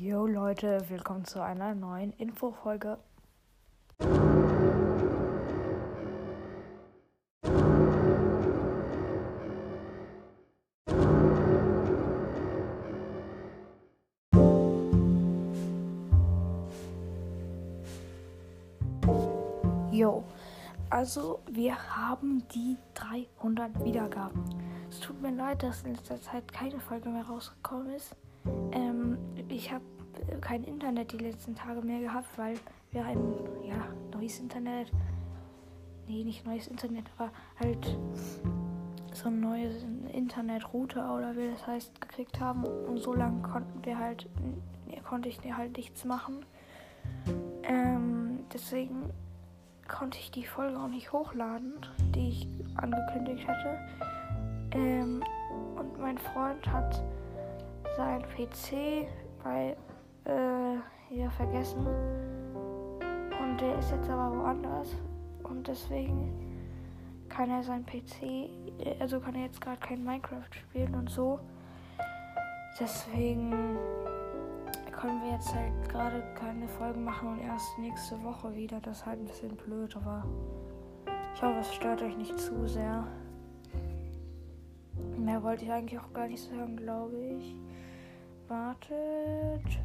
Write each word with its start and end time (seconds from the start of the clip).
Jo 0.00 0.28
Leute, 0.28 0.78
willkommen 0.88 1.24
zu 1.24 1.42
einer 1.42 1.74
neuen 1.74 2.12
Infofolge. 2.18 2.98
Jo, 19.90 20.22
also 20.90 21.40
wir 21.50 21.76
haben 21.96 22.46
die 22.54 22.76
300 22.94 23.84
Wiedergaben. 23.84 24.44
Es 24.88 25.00
tut 25.00 25.20
mir 25.20 25.32
leid, 25.32 25.64
dass 25.64 25.82
in 25.82 25.96
letzter 25.96 26.22
Zeit 26.22 26.52
keine 26.52 26.78
Folge 26.78 27.08
mehr 27.08 27.24
rausgekommen 27.24 27.94
ist. 27.94 28.14
Ähm, 28.72 28.87
ich 29.58 29.72
habe 29.72 29.84
kein 30.40 30.62
Internet 30.62 31.10
die 31.12 31.18
letzten 31.18 31.56
Tage 31.56 31.82
mehr 31.82 32.00
gehabt, 32.00 32.38
weil 32.38 32.54
wir 32.92 33.04
ein 33.04 33.18
ja, 33.64 33.88
neues 34.14 34.38
Internet, 34.38 34.90
nee, 36.06 36.22
nicht 36.22 36.46
neues 36.46 36.68
Internet, 36.68 37.04
aber 37.16 37.32
halt 37.58 37.98
so 39.12 39.28
ein 39.28 39.40
neues 39.40 39.84
Internetrouter 40.12 41.12
oder 41.12 41.36
wie 41.36 41.50
das 41.50 41.66
heißt 41.66 42.00
gekriegt 42.00 42.38
haben 42.38 42.64
und 42.64 42.98
so 42.98 43.12
lange 43.14 43.42
konnten 43.42 43.84
wir 43.84 43.98
halt, 43.98 44.28
konnte 45.04 45.28
ich 45.28 45.40
halt 45.52 45.76
nichts 45.76 46.04
machen. 46.04 46.44
Ähm, 47.64 48.44
deswegen 48.52 49.10
konnte 49.88 50.18
ich 50.18 50.30
die 50.30 50.44
Folge 50.44 50.78
auch 50.78 50.88
nicht 50.88 51.12
hochladen, 51.12 51.74
die 52.14 52.28
ich 52.28 52.48
angekündigt 52.76 53.48
hatte. 53.48 53.78
Ähm, 54.70 55.24
und 55.76 55.98
mein 55.98 56.18
Freund 56.18 56.64
hat 56.70 57.02
sein 57.96 58.22
PC 58.22 59.08
bei 59.48 59.76
äh, 60.24 60.78
hier 61.08 61.30
vergessen. 61.30 61.86
Und 63.40 63.60
der 63.60 63.78
ist 63.78 63.90
jetzt 63.90 64.10
aber 64.10 64.36
woanders. 64.36 64.94
Und 65.42 65.66
deswegen 65.66 66.32
kann 67.28 67.50
er 67.50 67.62
sein 67.62 67.84
PC, 67.86 68.50
also 69.00 69.20
kann 69.20 69.34
er 69.34 69.44
jetzt 69.44 69.60
gerade 69.60 69.78
kein 69.78 70.04
Minecraft 70.04 70.50
spielen 70.50 70.94
und 70.94 71.08
so. 71.08 71.40
Deswegen 72.78 73.78
können 74.92 75.22
wir 75.22 75.32
jetzt 75.32 75.54
halt 75.54 75.88
gerade 75.88 76.22
keine 76.34 76.68
Folgen 76.68 77.04
machen 77.04 77.28
und 77.28 77.40
erst 77.40 77.78
nächste 77.78 78.22
Woche 78.22 78.54
wieder. 78.54 78.80
Das 78.80 78.98
ist 78.98 79.06
halt 79.06 79.20
ein 79.20 79.26
bisschen 79.26 79.56
blöd, 79.56 79.96
aber 79.96 80.24
ich 81.34 81.42
hoffe, 81.42 81.58
es 81.60 81.74
stört 81.74 82.02
euch 82.02 82.16
nicht 82.16 82.38
zu 82.38 82.66
sehr. 82.68 83.06
Mehr 85.16 85.42
wollte 85.42 85.64
ich 85.64 85.72
eigentlich 85.72 86.00
auch 86.00 86.12
gar 86.12 86.26
nicht 86.26 86.42
sagen, 86.42 86.76
glaube 86.76 87.16
ich. 87.16 87.56
Wartet. 88.48 89.78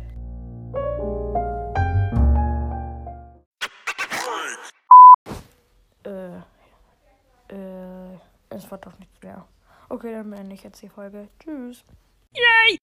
Äh, 6.06 6.38
äh, 7.54 8.18
es 8.50 8.72
war 8.72 8.78
doch 8.78 8.98
nichts 9.00 9.22
mehr. 9.22 9.46
Okay, 9.90 10.14
dann 10.14 10.30
beende 10.30 10.56
ich 10.56 10.64
jetzt 10.64 10.82
die 10.82 10.90
Folge. 10.90 11.28
Tschüss. 11.40 11.84
Yay! 12.34 12.83